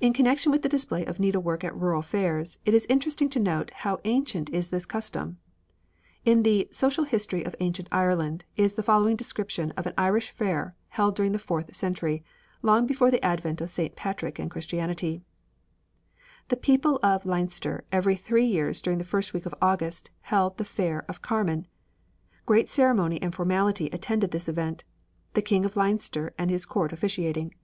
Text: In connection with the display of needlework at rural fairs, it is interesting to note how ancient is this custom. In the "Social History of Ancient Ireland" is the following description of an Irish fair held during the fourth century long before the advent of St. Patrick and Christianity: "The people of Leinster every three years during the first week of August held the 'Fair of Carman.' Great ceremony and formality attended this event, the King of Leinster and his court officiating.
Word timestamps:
In 0.00 0.12
connection 0.12 0.50
with 0.50 0.62
the 0.62 0.68
display 0.68 1.04
of 1.04 1.20
needlework 1.20 1.62
at 1.62 1.76
rural 1.76 2.02
fairs, 2.02 2.58
it 2.66 2.74
is 2.74 2.84
interesting 2.86 3.30
to 3.30 3.38
note 3.38 3.70
how 3.72 4.00
ancient 4.02 4.50
is 4.50 4.70
this 4.70 4.84
custom. 4.84 5.38
In 6.24 6.42
the 6.42 6.66
"Social 6.72 7.04
History 7.04 7.44
of 7.46 7.54
Ancient 7.60 7.88
Ireland" 7.92 8.44
is 8.56 8.74
the 8.74 8.82
following 8.82 9.14
description 9.14 9.70
of 9.76 9.86
an 9.86 9.94
Irish 9.96 10.30
fair 10.30 10.74
held 10.88 11.14
during 11.14 11.30
the 11.30 11.38
fourth 11.38 11.76
century 11.76 12.24
long 12.60 12.88
before 12.88 13.08
the 13.08 13.24
advent 13.24 13.60
of 13.60 13.70
St. 13.70 13.94
Patrick 13.94 14.40
and 14.40 14.50
Christianity: 14.50 15.22
"The 16.48 16.56
people 16.56 16.98
of 17.00 17.24
Leinster 17.24 17.84
every 17.92 18.16
three 18.16 18.46
years 18.46 18.82
during 18.82 18.98
the 18.98 19.04
first 19.04 19.32
week 19.32 19.46
of 19.46 19.54
August 19.62 20.10
held 20.22 20.58
the 20.58 20.64
'Fair 20.64 21.04
of 21.08 21.22
Carman.' 21.22 21.68
Great 22.46 22.68
ceremony 22.68 23.22
and 23.22 23.32
formality 23.32 23.88
attended 23.92 24.32
this 24.32 24.48
event, 24.48 24.82
the 25.34 25.40
King 25.40 25.64
of 25.64 25.76
Leinster 25.76 26.34
and 26.36 26.50
his 26.50 26.66
court 26.66 26.92
officiating. 26.92 27.54